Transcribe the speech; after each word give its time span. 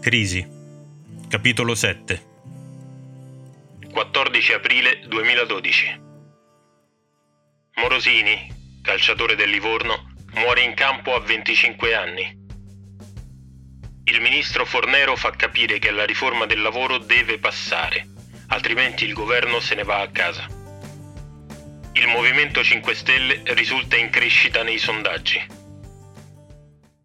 Crisi. 0.00 0.42
Capitolo 1.28 1.74
7. 1.74 2.28
14 3.92 4.52
aprile 4.54 5.00
2012. 5.06 6.00
Morosini, 7.74 8.80
calciatore 8.80 9.34
del 9.34 9.50
Livorno, 9.50 10.14
muore 10.36 10.62
in 10.62 10.72
campo 10.72 11.14
a 11.14 11.20
25 11.20 11.94
anni. 11.94 12.38
Il 14.04 14.22
ministro 14.22 14.64
Fornero 14.64 15.16
fa 15.16 15.32
capire 15.32 15.78
che 15.78 15.90
la 15.90 16.06
riforma 16.06 16.46
del 16.46 16.62
lavoro 16.62 16.96
deve 16.96 17.38
passare, 17.38 18.08
altrimenti 18.46 19.04
il 19.04 19.12
governo 19.12 19.60
se 19.60 19.74
ne 19.74 19.82
va 19.82 20.00
a 20.00 20.08
casa. 20.08 20.46
Il 21.92 22.06
Movimento 22.06 22.64
5 22.64 22.94
Stelle 22.94 23.42
risulta 23.52 23.98
in 23.98 24.08
crescita 24.08 24.62
nei 24.62 24.78
sondaggi. 24.78 25.46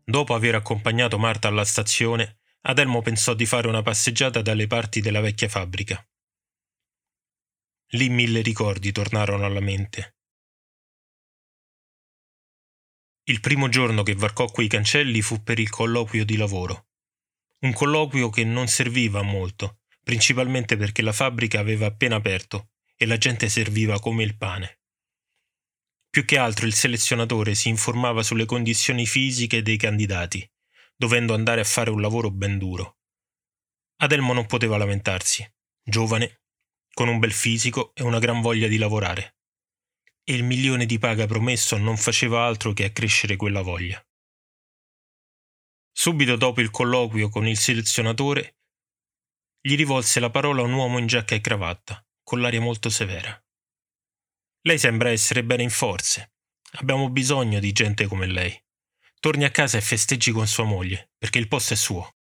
Dopo 0.02 0.34
aver 0.34 0.56
accompagnato 0.56 1.18
Marta 1.18 1.50
alla 1.50 1.66
stazione, 1.66 2.38
Adelmo 2.68 3.04
pensò 3.04 3.36
di 3.36 3.46
fare 3.46 3.68
una 3.68 3.84
passeggiata 3.84 4.42
dalle 4.42 4.66
parti 4.66 5.00
della 5.00 5.20
vecchia 5.20 5.48
fabbrica. 5.48 6.04
Lì 7.90 8.10
mille 8.10 8.42
ricordi 8.42 8.92
tornarono 8.92 9.46
alla 9.46 9.60
mente. 9.60 10.16
Il 13.26 13.40
primo 13.40 13.70
giorno 13.70 14.02
che 14.02 14.16
varcò 14.16 14.48
quei 14.48 14.68
cancelli 14.68 15.22
fu 15.22 15.44
per 15.44 15.60
il 15.60 15.70
colloquio 15.70 16.26
di 16.26 16.38
lavoro. 16.38 16.88
Un 17.60 17.74
colloquio 17.74 18.30
che 18.30 18.44
non 18.44 18.68
serviva 18.68 19.22
molto, 19.22 19.82
principalmente 20.04 20.76
perché 20.76 21.04
la 21.04 21.14
fabbrica 21.14 21.60
aveva 21.60 21.86
appena 21.86 22.16
aperto 22.16 22.72
e 22.96 23.06
la 23.06 23.18
gente 23.18 23.48
serviva 23.48 24.00
come 24.00 24.24
il 24.24 24.38
pane. 24.38 24.80
Più 26.10 26.26
che 26.26 26.40
altro 26.40 26.66
il 26.66 26.74
selezionatore 26.74 27.54
si 27.54 27.70
informava 27.70 28.24
sulle 28.24 28.46
condizioni 28.46 29.06
fisiche 29.06 29.62
dei 29.62 29.78
candidati 29.78 30.50
dovendo 30.96 31.34
andare 31.34 31.62
a 31.62 31.66
fare 31.66 31.90
un 31.90 32.02
lavoro 32.02 32.32
ben 32.32 32.58
duro. 32.58 33.00
Adelmo 33.98 34.34
non 34.34 34.46
poteva 34.46 34.78
lamentarsi, 34.78 35.46
giovane, 35.84 36.42
con 36.94 37.08
un 37.08 37.20
bel 37.20 37.32
fisico 37.32 37.94
e 37.94 38.04
una 38.04 38.20
gran 38.20 38.42
voglia 38.42 38.68
di 38.68 38.78
lavorare. 38.78 39.38
E 40.24 40.34
il 40.34 40.44
milione 40.44 40.86
di 40.86 40.98
paga 40.98 41.28
promesso 41.28 41.78
non 41.78 41.98
faceva 41.98 42.46
altro 42.46 42.74
che 42.74 42.86
accrescere 42.86 43.36
quella 43.36 43.62
voglia. 43.62 44.04
Subito 45.92 46.36
dopo 46.36 46.62
il 46.62 46.72
colloquio 46.72 47.30
con 47.30 47.48
il 47.48 47.58
selezionatore, 47.58 48.58
gli 49.62 49.76
rivolse 49.76 50.20
la 50.20 50.30
parola 50.30 50.62
un 50.62 50.74
uomo 50.74 50.98
in 50.98 51.08
giacca 51.08 51.36
e 51.36 51.42
cravatta, 51.42 52.06
con 52.24 52.42
l'aria 52.42 52.62
molto 52.62 52.90
severa. 52.90 53.40
Lei 54.62 54.78
sembra 54.78 55.10
essere 55.10 55.44
bene 55.44 55.64
in 55.64 55.70
forze. 55.70 56.34
Abbiamo 56.78 57.10
bisogno 57.10 57.60
di 57.60 57.72
gente 57.72 58.08
come 58.08 58.26
lei 58.26 58.65
torni 59.26 59.44
a 59.44 59.50
casa 59.50 59.80
e 59.80 59.82
festeggi 59.82 60.32
con 60.32 60.46
sua 60.46 60.66
moglie, 60.66 61.10
perché 61.18 61.40
il 61.40 61.48
posto 61.48 61.74
è 61.74 61.76
suo. 61.76 62.14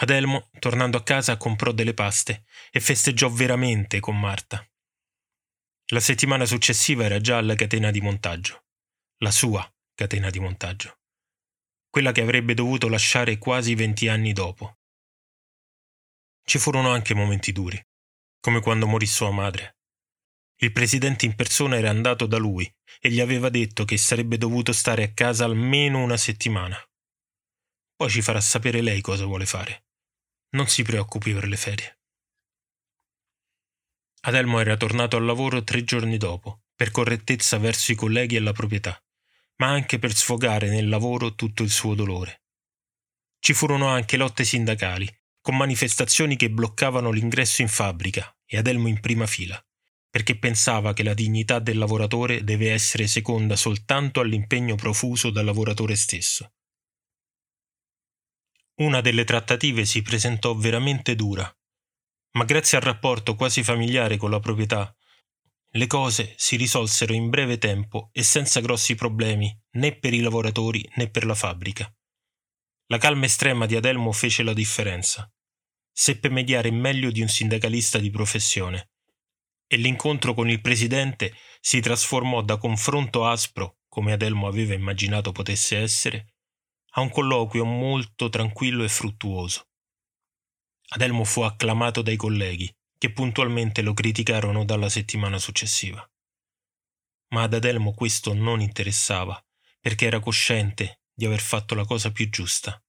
Adelmo, 0.00 0.50
tornando 0.58 0.98
a 0.98 1.02
casa, 1.02 1.38
comprò 1.38 1.72
delle 1.72 1.94
paste 1.94 2.44
e 2.70 2.78
festeggiò 2.80 3.30
veramente 3.30 4.00
con 4.00 4.20
Marta. 4.20 4.62
La 5.92 6.00
settimana 6.00 6.44
successiva 6.44 7.04
era 7.04 7.22
già 7.22 7.38
alla 7.38 7.54
catena 7.54 7.90
di 7.90 8.02
montaggio, 8.02 8.66
la 9.22 9.30
sua 9.30 9.66
catena 9.94 10.28
di 10.28 10.40
montaggio, 10.40 10.98
quella 11.88 12.12
che 12.12 12.20
avrebbe 12.20 12.52
dovuto 12.52 12.90
lasciare 12.90 13.38
quasi 13.38 13.74
venti 13.74 14.08
anni 14.08 14.34
dopo. 14.34 14.80
Ci 16.42 16.58
furono 16.58 16.90
anche 16.90 17.14
momenti 17.14 17.50
duri, 17.50 17.82
come 18.40 18.60
quando 18.60 18.86
morì 18.86 19.06
sua 19.06 19.30
madre. 19.30 19.75
Il 20.58 20.72
presidente 20.72 21.26
in 21.26 21.34
persona 21.34 21.76
era 21.76 21.90
andato 21.90 22.24
da 22.24 22.38
lui 22.38 22.70
e 23.00 23.10
gli 23.10 23.20
aveva 23.20 23.50
detto 23.50 23.84
che 23.84 23.98
sarebbe 23.98 24.38
dovuto 24.38 24.72
stare 24.72 25.02
a 25.02 25.12
casa 25.12 25.44
almeno 25.44 26.02
una 26.02 26.16
settimana. 26.16 26.78
Poi 27.94 28.08
ci 28.08 28.22
farà 28.22 28.40
sapere 28.40 28.80
lei 28.80 29.02
cosa 29.02 29.26
vuole 29.26 29.44
fare. 29.44 29.84
Non 30.50 30.66
si 30.66 30.82
preoccupi 30.82 31.34
per 31.34 31.46
le 31.46 31.56
ferie. 31.56 31.98
Adelmo 34.22 34.58
era 34.58 34.78
tornato 34.78 35.16
al 35.16 35.26
lavoro 35.26 35.62
tre 35.62 35.84
giorni 35.84 36.16
dopo, 36.16 36.62
per 36.74 36.90
correttezza 36.90 37.58
verso 37.58 37.92
i 37.92 37.94
colleghi 37.94 38.36
e 38.36 38.40
la 38.40 38.52
proprietà, 38.52 38.98
ma 39.56 39.68
anche 39.68 39.98
per 39.98 40.14
sfogare 40.14 40.70
nel 40.70 40.88
lavoro 40.88 41.34
tutto 41.34 41.62
il 41.62 41.70
suo 41.70 41.94
dolore. 41.94 42.44
Ci 43.38 43.52
furono 43.52 43.88
anche 43.88 44.16
lotte 44.16 44.44
sindacali, 44.44 45.06
con 45.42 45.56
manifestazioni 45.56 46.36
che 46.36 46.50
bloccavano 46.50 47.10
l'ingresso 47.10 47.60
in 47.60 47.68
fabbrica 47.68 48.34
e 48.46 48.56
Adelmo 48.56 48.88
in 48.88 49.00
prima 49.00 49.26
fila 49.26 49.62
perché 50.10 50.38
pensava 50.38 50.92
che 50.92 51.02
la 51.02 51.14
dignità 51.14 51.58
del 51.58 51.78
lavoratore 51.78 52.42
deve 52.44 52.72
essere 52.72 53.06
seconda 53.06 53.56
soltanto 53.56 54.20
all'impegno 54.20 54.74
profuso 54.74 55.30
dal 55.30 55.44
lavoratore 55.44 55.96
stesso. 55.96 56.52
Una 58.76 59.00
delle 59.00 59.24
trattative 59.24 59.84
si 59.84 60.02
presentò 60.02 60.54
veramente 60.54 61.14
dura, 61.14 61.50
ma 62.32 62.44
grazie 62.44 62.76
al 62.76 62.84
rapporto 62.84 63.34
quasi 63.34 63.62
familiare 63.62 64.16
con 64.16 64.30
la 64.30 64.40
proprietà, 64.40 64.94
le 65.70 65.86
cose 65.86 66.34
si 66.36 66.56
risolsero 66.56 67.12
in 67.12 67.28
breve 67.28 67.58
tempo 67.58 68.08
e 68.12 68.22
senza 68.22 68.60
grossi 68.60 68.94
problemi 68.94 69.54
né 69.72 69.96
per 69.98 70.14
i 70.14 70.20
lavoratori 70.20 70.88
né 70.94 71.10
per 71.10 71.26
la 71.26 71.34
fabbrica. 71.34 71.94
La 72.86 72.98
calma 72.98 73.26
estrema 73.26 73.66
di 73.66 73.76
Adelmo 73.76 74.12
fece 74.12 74.42
la 74.42 74.54
differenza. 74.54 75.30
Seppe 75.92 76.30
mediare 76.30 76.70
meglio 76.70 77.10
di 77.10 77.20
un 77.20 77.28
sindacalista 77.28 77.98
di 77.98 78.10
professione 78.10 78.90
e 79.66 79.76
l'incontro 79.76 80.34
con 80.34 80.48
il 80.48 80.60
presidente 80.60 81.34
si 81.60 81.80
trasformò 81.80 82.42
da 82.42 82.56
confronto 82.56 83.26
aspro, 83.26 83.78
come 83.88 84.12
Adelmo 84.12 84.46
aveva 84.46 84.74
immaginato 84.74 85.32
potesse 85.32 85.78
essere, 85.78 86.34
a 86.92 87.00
un 87.00 87.10
colloquio 87.10 87.64
molto 87.64 88.28
tranquillo 88.28 88.84
e 88.84 88.88
fruttuoso. 88.88 89.68
Adelmo 90.88 91.24
fu 91.24 91.42
acclamato 91.42 92.02
dai 92.02 92.16
colleghi, 92.16 92.72
che 92.96 93.12
puntualmente 93.12 93.82
lo 93.82 93.92
criticarono 93.92 94.64
dalla 94.64 94.88
settimana 94.88 95.38
successiva. 95.38 96.08
Ma 97.30 97.42
ad 97.42 97.54
Adelmo 97.54 97.92
questo 97.92 98.32
non 98.32 98.60
interessava, 98.60 99.42
perché 99.80 100.06
era 100.06 100.20
cosciente 100.20 101.00
di 101.12 101.26
aver 101.26 101.40
fatto 101.40 101.74
la 101.74 101.84
cosa 101.84 102.12
più 102.12 102.28
giusta. 102.28 102.80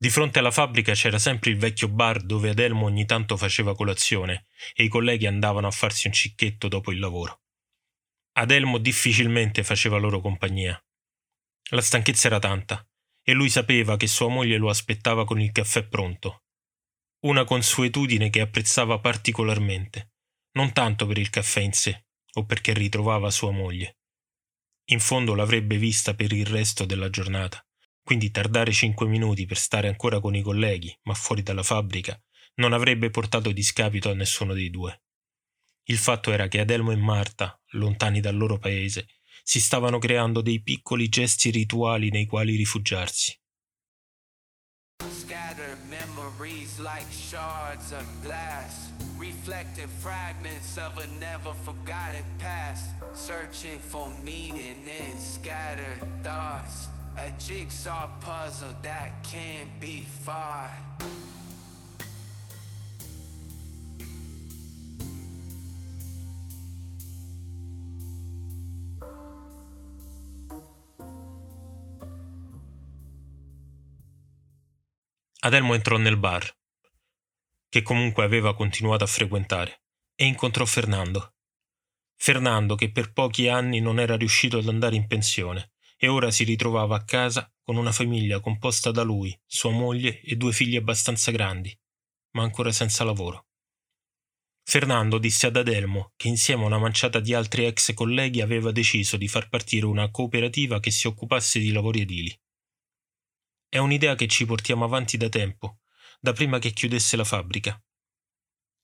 Di 0.00 0.10
fronte 0.10 0.38
alla 0.38 0.52
fabbrica 0.52 0.92
c'era 0.92 1.18
sempre 1.18 1.50
il 1.50 1.58
vecchio 1.58 1.88
bar 1.88 2.22
dove 2.22 2.50
Adelmo 2.50 2.84
ogni 2.84 3.04
tanto 3.04 3.36
faceva 3.36 3.74
colazione 3.74 4.46
e 4.74 4.84
i 4.84 4.88
colleghi 4.88 5.26
andavano 5.26 5.66
a 5.66 5.72
farsi 5.72 6.06
un 6.06 6.12
cicchetto 6.12 6.68
dopo 6.68 6.92
il 6.92 7.00
lavoro. 7.00 7.40
Adelmo 8.34 8.78
difficilmente 8.78 9.64
faceva 9.64 9.98
loro 9.98 10.20
compagnia. 10.20 10.80
La 11.70 11.80
stanchezza 11.80 12.28
era 12.28 12.38
tanta 12.38 12.88
e 13.24 13.32
lui 13.32 13.50
sapeva 13.50 13.96
che 13.96 14.06
sua 14.06 14.28
moglie 14.28 14.56
lo 14.56 14.68
aspettava 14.68 15.24
con 15.24 15.40
il 15.40 15.50
caffè 15.50 15.84
pronto. 15.88 16.44
Una 17.24 17.42
consuetudine 17.42 18.30
che 18.30 18.40
apprezzava 18.40 19.00
particolarmente, 19.00 20.12
non 20.52 20.72
tanto 20.72 21.06
per 21.06 21.18
il 21.18 21.28
caffè 21.28 21.58
in 21.58 21.72
sé 21.72 22.06
o 22.34 22.44
perché 22.44 22.72
ritrovava 22.72 23.32
sua 23.32 23.50
moglie. 23.50 23.98
In 24.90 25.00
fondo 25.00 25.34
l'avrebbe 25.34 25.76
vista 25.76 26.14
per 26.14 26.32
il 26.32 26.46
resto 26.46 26.84
della 26.84 27.10
giornata 27.10 27.60
quindi 28.08 28.30
tardare 28.30 28.72
cinque 28.72 29.06
minuti 29.06 29.44
per 29.44 29.58
stare 29.58 29.86
ancora 29.86 30.18
con 30.18 30.34
i 30.34 30.40
colleghi, 30.40 30.98
ma 31.02 31.12
fuori 31.12 31.42
dalla 31.42 31.62
fabbrica, 31.62 32.18
non 32.54 32.72
avrebbe 32.72 33.10
portato 33.10 33.52
discapito 33.52 34.08
a 34.08 34.14
nessuno 34.14 34.54
dei 34.54 34.70
due. 34.70 35.02
Il 35.82 35.98
fatto 35.98 36.32
era 36.32 36.48
che 36.48 36.60
Adelmo 36.60 36.90
e 36.90 36.96
Marta, 36.96 37.60
lontani 37.72 38.20
dal 38.20 38.34
loro 38.34 38.56
paese, 38.56 39.08
si 39.42 39.60
stavano 39.60 39.98
creando 39.98 40.40
dei 40.40 40.62
piccoli 40.62 41.10
gesti 41.10 41.50
rituali 41.50 42.08
nei 42.08 42.24
quali 42.24 42.56
rifugiarsi. 42.56 43.38
reflecting 49.18 49.88
fragments 49.98 50.78
of 50.78 50.96
a 50.96 51.06
never 51.18 51.52
forgotten 51.64 52.22
past, 52.38 52.94
searching 53.12 53.78
for 53.80 54.08
meaning 54.22 54.86
in 54.86 55.18
scattered 55.18 56.00
thoughts. 56.22 56.88
A 57.20 57.32
jigsaw 57.32 58.08
puzzle 58.20 58.76
that 58.82 59.10
can't 59.28 59.68
be 59.80 60.04
far. 60.22 60.70
Adelmo 75.40 75.74
entrò 75.74 75.96
nel 75.96 76.16
bar, 76.16 76.48
che 77.68 77.82
comunque 77.82 78.22
aveva 78.22 78.54
continuato 78.54 79.02
a 79.02 79.08
frequentare, 79.08 79.82
e 80.14 80.24
incontrò 80.24 80.64
Fernando. 80.64 81.34
Fernando 82.14 82.76
che 82.76 82.92
per 82.92 83.12
pochi 83.12 83.48
anni 83.48 83.80
non 83.80 83.98
era 83.98 84.16
riuscito 84.16 84.58
ad 84.58 84.68
andare 84.68 84.94
in 84.94 85.08
pensione 85.08 85.72
e 86.00 86.06
ora 86.06 86.30
si 86.30 86.44
ritrovava 86.44 86.96
a 86.96 87.04
casa 87.04 87.52
con 87.62 87.76
una 87.76 87.92
famiglia 87.92 88.40
composta 88.40 88.92
da 88.92 89.02
lui, 89.02 89.36
sua 89.44 89.70
moglie 89.70 90.20
e 90.20 90.36
due 90.36 90.52
figli 90.52 90.76
abbastanza 90.76 91.32
grandi, 91.32 91.76
ma 92.30 92.44
ancora 92.44 92.70
senza 92.70 93.02
lavoro. 93.02 93.48
Fernando 94.62 95.18
disse 95.18 95.46
ad 95.46 95.56
Adelmo 95.56 96.12
che 96.14 96.28
insieme 96.28 96.62
a 96.62 96.66
una 96.66 96.78
manciata 96.78 97.20
di 97.20 97.34
altri 97.34 97.64
ex 97.64 97.94
colleghi 97.94 98.40
aveva 98.40 98.70
deciso 98.70 99.16
di 99.16 99.26
far 99.26 99.48
partire 99.48 99.86
una 99.86 100.10
cooperativa 100.10 100.78
che 100.78 100.90
si 100.90 101.06
occupasse 101.06 101.58
di 101.58 101.72
lavori 101.72 102.02
edili. 102.02 102.40
È 103.68 103.78
un'idea 103.78 104.14
che 104.14 104.28
ci 104.28 104.46
portiamo 104.46 104.84
avanti 104.84 105.16
da 105.16 105.28
tempo, 105.28 105.80
da 106.20 106.32
prima 106.32 106.58
che 106.58 106.70
chiudesse 106.70 107.16
la 107.16 107.24
fabbrica. 107.24 107.82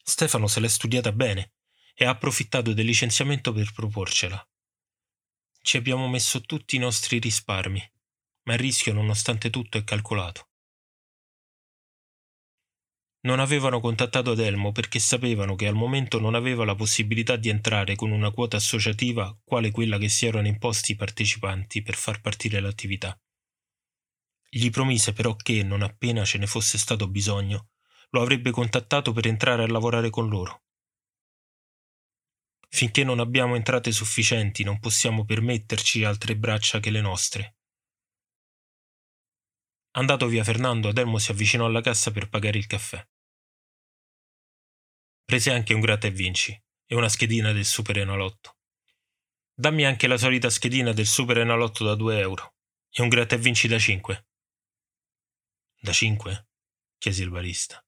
Stefano 0.02 0.46
se 0.46 0.60
l'è 0.60 0.68
studiata 0.68 1.12
bene 1.12 1.52
e 1.94 2.04
ha 2.06 2.10
approfittato 2.10 2.72
del 2.72 2.86
licenziamento 2.86 3.52
per 3.52 3.70
proporcela. 3.72 4.46
Ci 5.66 5.78
abbiamo 5.78 6.06
messo 6.08 6.42
tutti 6.42 6.76
i 6.76 6.78
nostri 6.78 7.18
risparmi, 7.18 7.82
ma 8.42 8.52
il 8.52 8.58
rischio 8.58 8.92
nonostante 8.92 9.48
tutto 9.48 9.78
è 9.78 9.82
calcolato. 9.82 10.50
Non 13.20 13.40
avevano 13.40 13.80
contattato 13.80 14.32
Adelmo 14.32 14.72
perché 14.72 14.98
sapevano 14.98 15.54
che 15.54 15.66
al 15.66 15.72
momento 15.72 16.20
non 16.20 16.34
aveva 16.34 16.66
la 16.66 16.74
possibilità 16.74 17.36
di 17.36 17.48
entrare 17.48 17.94
con 17.94 18.10
una 18.10 18.30
quota 18.30 18.58
associativa 18.58 19.34
quale 19.42 19.70
quella 19.70 19.96
che 19.96 20.10
si 20.10 20.26
erano 20.26 20.48
imposti 20.48 20.92
i 20.92 20.96
partecipanti 20.96 21.80
per 21.80 21.94
far 21.94 22.20
partire 22.20 22.60
l'attività. 22.60 23.18
Gli 24.50 24.68
promise 24.68 25.14
però 25.14 25.34
che, 25.34 25.62
non 25.62 25.80
appena 25.80 26.26
ce 26.26 26.36
ne 26.36 26.46
fosse 26.46 26.76
stato 26.76 27.08
bisogno, 27.08 27.70
lo 28.10 28.20
avrebbe 28.20 28.50
contattato 28.50 29.12
per 29.12 29.26
entrare 29.26 29.62
a 29.62 29.68
lavorare 29.68 30.10
con 30.10 30.28
loro. 30.28 30.63
Finché 32.74 33.04
non 33.04 33.20
abbiamo 33.20 33.54
entrate 33.54 33.92
sufficienti 33.92 34.64
non 34.64 34.80
possiamo 34.80 35.24
permetterci 35.24 36.02
altre 36.02 36.36
braccia 36.36 36.80
che 36.80 36.90
le 36.90 37.00
nostre. 37.00 37.58
Andato 39.92 40.26
via 40.26 40.42
Fernando, 40.42 40.88
Adelmo 40.88 41.18
si 41.18 41.30
avvicinò 41.30 41.66
alla 41.66 41.80
cassa 41.80 42.10
per 42.10 42.28
pagare 42.28 42.58
il 42.58 42.66
caffè. 42.66 43.00
Prese 45.24 45.52
anche 45.52 45.72
un 45.72 45.82
gratta 45.82 46.08
e 46.08 46.10
vinci 46.10 46.52
e 46.84 46.96
una 46.96 47.08
schedina 47.08 47.52
del 47.52 47.64
Super 47.64 47.98
Enalotto. 47.98 48.56
Dammi 49.54 49.84
anche 49.84 50.08
la 50.08 50.18
solita 50.18 50.50
schedina 50.50 50.92
del 50.92 51.06
Super 51.06 51.38
Enalotto 51.38 51.84
da 51.84 51.94
2 51.94 52.18
euro 52.18 52.56
e 52.90 53.02
un 53.02 53.08
gratta 53.08 53.36
e 53.36 53.38
vinci 53.38 53.68
da 53.68 53.78
5. 53.78 54.26
Da 55.80 55.92
5? 55.92 56.48
chiese 56.98 57.22
il 57.22 57.30
barista. 57.30 57.80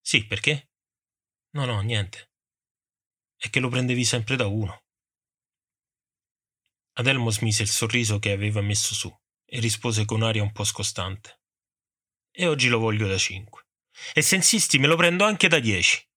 Sì, 0.00 0.24
perché? 0.24 0.70
No, 1.54 1.64
no, 1.64 1.80
niente. 1.80 2.33
È 3.44 3.50
che 3.50 3.60
lo 3.60 3.68
prendevi 3.68 4.06
sempre 4.06 4.36
da 4.36 4.46
uno. 4.46 4.84
Adelmo 6.94 7.28
smise 7.28 7.62
il 7.62 7.68
sorriso 7.68 8.18
che 8.18 8.30
aveva 8.30 8.62
messo 8.62 8.94
su 8.94 9.14
e 9.44 9.60
rispose 9.60 10.06
con 10.06 10.22
aria 10.22 10.42
un 10.42 10.50
po' 10.50 10.64
scostante. 10.64 11.42
E 12.30 12.46
oggi 12.46 12.68
lo 12.68 12.78
voglio 12.78 13.06
da 13.06 13.18
5. 13.18 13.66
E 14.14 14.22
se 14.22 14.36
insisti 14.36 14.78
me 14.78 14.86
lo 14.86 14.96
prendo 14.96 15.26
anche 15.26 15.48
da 15.48 15.58
10. 15.58 16.08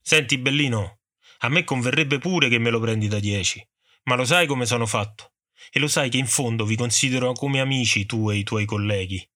Senti, 0.00 0.38
bellino, 0.38 1.00
a 1.40 1.50
me 1.50 1.64
converrebbe 1.64 2.16
pure 2.16 2.48
che 2.48 2.56
me 2.58 2.70
lo 2.70 2.80
prendi 2.80 3.06
da 3.06 3.20
dieci, 3.20 3.62
ma 4.04 4.14
lo 4.14 4.24
sai 4.24 4.46
come 4.46 4.64
sono 4.64 4.86
fatto. 4.86 5.34
E 5.70 5.78
lo 5.78 5.86
sai 5.86 6.08
che 6.08 6.16
in 6.16 6.26
fondo 6.26 6.64
vi 6.64 6.76
considero 6.76 7.34
come 7.34 7.60
amici 7.60 8.06
tu 8.06 8.30
e 8.30 8.36
i 8.36 8.42
tuoi 8.42 8.64
colleghi. 8.64 9.30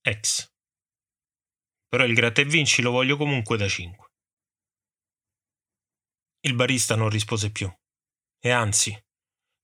Ex. 0.00 0.51
Però 1.92 2.06
il 2.06 2.14
gratta 2.14 2.40
e 2.40 2.46
vinci 2.46 2.80
lo 2.80 2.90
voglio 2.90 3.18
comunque 3.18 3.58
da 3.58 3.68
cinque. 3.68 4.06
Il 6.40 6.54
barista 6.54 6.96
non 6.96 7.10
rispose 7.10 7.52
più. 7.52 7.70
E 8.40 8.50
anzi, 8.50 8.98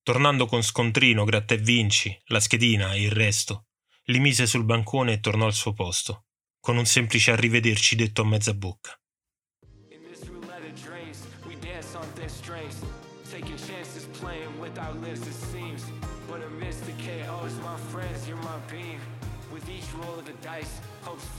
tornando 0.02 0.44
con 0.44 0.62
scontrino, 0.62 1.24
gratta 1.24 1.54
e 1.54 1.56
vinci, 1.56 2.14
la 2.26 2.38
schedina 2.38 2.92
e 2.92 3.00
il 3.00 3.12
resto, 3.12 3.68
li 4.08 4.18
mise 4.18 4.46
sul 4.46 4.64
bancone 4.64 5.14
e 5.14 5.20
tornò 5.20 5.46
al 5.46 5.54
suo 5.54 5.72
posto 5.72 6.26
con 6.60 6.76
un 6.76 6.84
semplice 6.84 7.30
arrivederci 7.30 7.96
detto 7.96 8.20
a 8.20 8.26
mezza 8.26 8.52
bocca. 8.52 8.92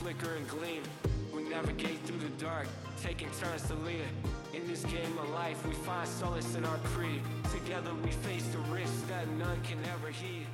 Flicker 0.00 0.34
and 0.36 0.48
gleam. 0.48 0.82
We 1.32 1.48
navigate 1.48 1.98
through 2.04 2.20
the 2.20 2.32
dark, 2.42 2.66
taking 3.02 3.28
turns 3.38 3.62
to 3.68 3.74
lead. 3.84 4.08
In 4.52 4.66
this 4.66 4.84
game 4.84 5.16
of 5.18 5.28
life, 5.30 5.58
we 5.66 5.74
find 5.74 6.08
solace 6.08 6.56
in 6.56 6.64
our 6.64 6.78
creed. 6.94 7.22
Together 7.52 7.92
we 8.02 8.10
face 8.10 8.44
the 8.52 8.58
risks 8.72 9.02
that 9.08 9.26
none 9.38 9.60
can 9.62 9.78
ever 9.94 10.10
heed. 10.10 10.46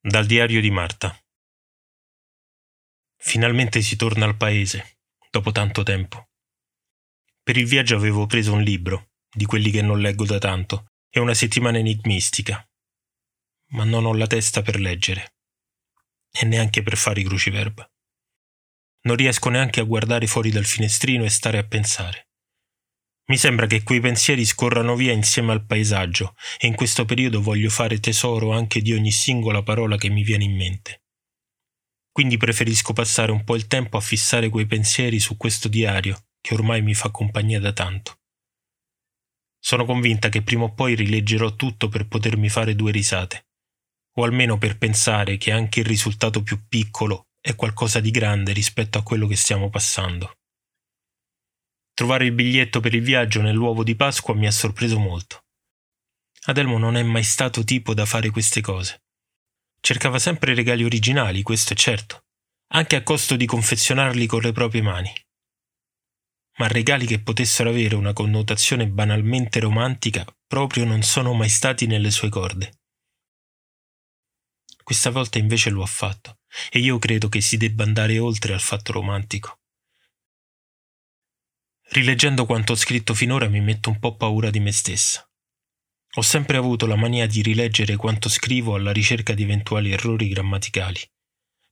Dal 0.00 0.26
diario 0.26 0.60
di 0.60 0.70
Marta. 0.70 1.16
Finalmente 3.16 3.82
si 3.82 3.94
torna 3.94 4.24
al 4.24 4.36
paese, 4.36 4.98
dopo 5.30 5.52
tanto 5.52 5.84
tempo. 5.84 6.26
Per 7.40 7.56
il 7.56 7.66
viaggio 7.66 7.94
avevo 7.94 8.26
preso 8.26 8.52
un 8.52 8.62
libro, 8.62 9.10
di 9.32 9.46
quelli 9.46 9.70
che 9.70 9.80
non 9.80 10.00
leggo 10.00 10.24
da 10.24 10.38
tanto, 10.38 10.88
e 11.08 11.20
una 11.20 11.34
settimana 11.34 11.78
enigmistica. 11.78 12.66
Ma 13.72 13.84
non 13.84 14.04
ho 14.04 14.14
la 14.14 14.26
testa 14.26 14.62
per 14.62 14.78
leggere. 14.78 15.34
E 16.30 16.44
neanche 16.44 16.82
per 16.82 16.96
fare 16.96 17.20
i 17.20 17.24
cruciverba. 17.24 17.90
Non 19.04 19.16
riesco 19.16 19.48
neanche 19.48 19.80
a 19.80 19.84
guardare 19.84 20.26
fuori 20.26 20.50
dal 20.50 20.64
finestrino 20.64 21.24
e 21.24 21.30
stare 21.30 21.58
a 21.58 21.66
pensare. 21.66 22.28
Mi 23.26 23.36
sembra 23.36 23.66
che 23.66 23.82
quei 23.82 24.00
pensieri 24.00 24.44
scorrano 24.44 24.94
via 24.94 25.12
insieme 25.12 25.52
al 25.52 25.64
paesaggio 25.64 26.34
e 26.58 26.66
in 26.66 26.74
questo 26.74 27.04
periodo 27.04 27.40
voglio 27.40 27.70
fare 27.70 28.00
tesoro 28.00 28.52
anche 28.52 28.82
di 28.82 28.92
ogni 28.92 29.10
singola 29.10 29.62
parola 29.62 29.96
che 29.96 30.10
mi 30.10 30.22
viene 30.22 30.44
in 30.44 30.54
mente. 30.54 31.04
Quindi 32.10 32.36
preferisco 32.36 32.92
passare 32.92 33.32
un 33.32 33.42
po' 33.42 33.56
il 33.56 33.68
tempo 33.68 33.96
a 33.96 34.00
fissare 34.00 34.50
quei 34.50 34.66
pensieri 34.66 35.18
su 35.18 35.36
questo 35.36 35.68
diario 35.68 36.26
che 36.42 36.54
ormai 36.54 36.82
mi 36.82 36.92
fa 36.92 37.10
compagnia 37.10 37.58
da 37.58 37.72
tanto. 37.72 38.18
Sono 39.58 39.84
convinta 39.84 40.28
che 40.28 40.42
prima 40.42 40.64
o 40.64 40.74
poi 40.74 40.94
rileggerò 40.94 41.54
tutto 41.54 41.88
per 41.88 42.08
potermi 42.08 42.48
fare 42.48 42.74
due 42.74 42.90
risate, 42.90 43.46
o 44.14 44.24
almeno 44.24 44.58
per 44.58 44.78
pensare 44.78 45.36
che 45.36 45.52
anche 45.52 45.80
il 45.80 45.86
risultato 45.86 46.42
più 46.42 46.66
piccolo 46.68 47.28
è 47.40 47.54
qualcosa 47.54 48.00
di 48.00 48.10
grande 48.10 48.52
rispetto 48.52 48.98
a 48.98 49.02
quello 49.02 49.26
che 49.26 49.36
stiamo 49.36 49.70
passando. 49.70 50.38
Trovare 51.94 52.26
il 52.26 52.32
biglietto 52.32 52.80
per 52.80 52.94
il 52.94 53.02
viaggio 53.02 53.42
nell'uovo 53.42 53.84
di 53.84 53.96
Pasqua 53.96 54.34
mi 54.34 54.46
ha 54.46 54.50
sorpreso 54.50 54.98
molto. 54.98 55.44
Adelmo 56.44 56.78
non 56.78 56.96
è 56.96 57.02
mai 57.02 57.22
stato 57.22 57.64
tipo 57.64 57.94
da 57.94 58.06
fare 58.06 58.30
queste 58.30 58.60
cose. 58.60 59.02
Cercava 59.80 60.18
sempre 60.18 60.54
regali 60.54 60.84
originali, 60.84 61.42
questo 61.42 61.72
è 61.72 61.76
certo, 61.76 62.24
anche 62.72 62.96
a 62.96 63.02
costo 63.02 63.36
di 63.36 63.46
confezionarli 63.46 64.26
con 64.26 64.40
le 64.40 64.52
proprie 64.52 64.82
mani. 64.82 65.12
Ma 66.58 66.68
regali 66.68 67.06
che 67.06 67.20
potessero 67.20 67.70
avere 67.70 67.94
una 67.94 68.12
connotazione 68.12 68.86
banalmente 68.86 69.58
romantica 69.60 70.24
proprio 70.46 70.84
non 70.84 71.02
sono 71.02 71.32
mai 71.32 71.48
stati 71.48 71.86
nelle 71.86 72.10
sue 72.10 72.28
corde. 72.28 72.81
Questa 74.82 75.10
volta 75.10 75.38
invece 75.38 75.70
lo 75.70 75.82
ha 75.82 75.86
fatto, 75.86 76.40
e 76.70 76.78
io 76.78 76.98
credo 76.98 77.28
che 77.28 77.40
si 77.40 77.56
debba 77.56 77.84
andare 77.84 78.18
oltre 78.18 78.52
al 78.52 78.60
fatto 78.60 78.92
romantico. 78.92 79.60
Rileggendo 81.90 82.46
quanto 82.46 82.72
ho 82.72 82.76
scritto 82.76 83.14
finora 83.14 83.48
mi 83.48 83.60
metto 83.60 83.90
un 83.90 83.98
po' 83.98 84.16
paura 84.16 84.50
di 84.50 84.60
me 84.60 84.72
stessa. 84.72 85.28
Ho 86.14 86.22
sempre 86.22 86.56
avuto 86.56 86.86
la 86.86 86.96
mania 86.96 87.26
di 87.26 87.42
rileggere 87.42 87.96
quanto 87.96 88.28
scrivo 88.28 88.74
alla 88.74 88.92
ricerca 88.92 89.34
di 89.34 89.42
eventuali 89.42 89.92
errori 89.92 90.28
grammaticali, 90.28 91.00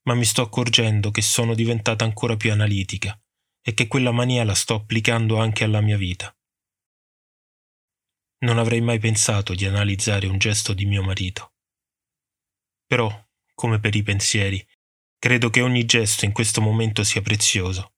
ma 0.02 0.14
mi 0.14 0.25
sto 0.25 0.43
accorgendo 0.43 1.11
che 1.11 1.23
sono 1.23 1.55
diventata 1.55 2.05
ancora 2.05 2.37
più 2.37 2.52
analitica 2.52 3.19
e 3.62 3.75
che 3.75 3.87
quella 3.87 4.12
mania 4.12 4.45
la 4.45 4.55
sto 4.55 4.75
applicando 4.75 5.38
anche 5.38 5.64
alla 5.64 5.81
mia 5.81 5.99
vita. 5.99 6.35
Non 8.43 8.59
avrei 8.59 8.81
mai 8.81 8.99
pensato 8.99 9.55
di 9.55 9.67
analizzare 9.67 10.26
un 10.26 10.38
gesto 10.38 10.73
di 10.73 10.87
mio 10.87 11.02
marito. 11.02 11.52
Però, 12.90 13.09
come 13.54 13.78
per 13.78 13.94
i 13.94 14.02
pensieri, 14.02 14.66
credo 15.16 15.49
che 15.49 15.61
ogni 15.61 15.85
gesto 15.85 16.25
in 16.25 16.32
questo 16.32 16.61
momento 16.61 17.04
sia 17.04 17.23
prezioso 17.23 17.92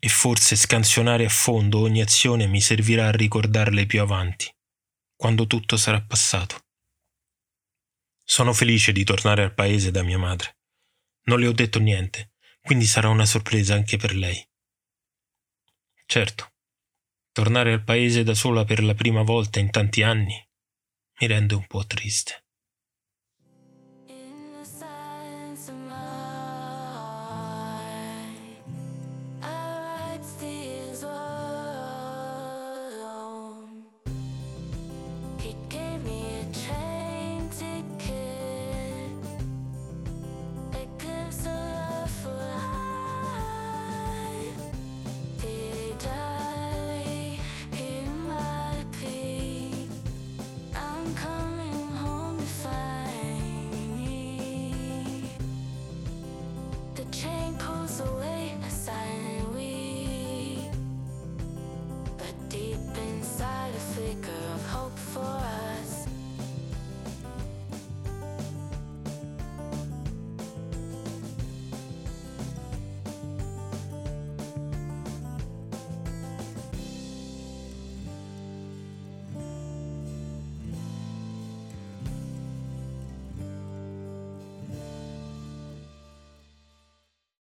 e 0.00 0.08
forse 0.08 0.56
scansionare 0.56 1.24
a 1.24 1.28
fondo 1.28 1.78
ogni 1.78 2.00
azione 2.00 2.48
mi 2.48 2.60
servirà 2.60 3.06
a 3.06 3.12
ricordarle 3.12 3.86
più 3.86 4.00
avanti, 4.00 4.52
quando 5.14 5.46
tutto 5.46 5.76
sarà 5.76 6.02
passato. 6.02 6.66
Sono 8.24 8.52
felice 8.52 8.90
di 8.90 9.04
tornare 9.04 9.44
al 9.44 9.54
paese 9.54 9.92
da 9.92 10.02
mia 10.02 10.18
madre. 10.18 10.58
Non 11.26 11.38
le 11.38 11.46
ho 11.46 11.52
detto 11.52 11.78
niente, 11.78 12.32
quindi 12.60 12.86
sarà 12.86 13.08
una 13.08 13.24
sorpresa 13.24 13.74
anche 13.74 13.96
per 13.96 14.16
lei. 14.16 14.44
Certo, 16.06 16.54
tornare 17.30 17.72
al 17.72 17.84
paese 17.84 18.24
da 18.24 18.34
sola 18.34 18.64
per 18.64 18.82
la 18.82 18.94
prima 18.94 19.22
volta 19.22 19.60
in 19.60 19.70
tanti 19.70 20.02
anni 20.02 20.44
mi 21.20 21.26
rende 21.28 21.54
un 21.54 21.68
po' 21.68 21.86
triste. 21.86 22.45